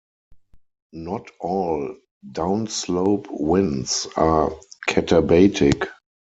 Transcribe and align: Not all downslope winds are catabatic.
Not 0.93 1.29
all 1.39 1.95
downslope 2.31 3.27
winds 3.29 4.07
are 4.15 4.51
catabatic. 4.89 5.87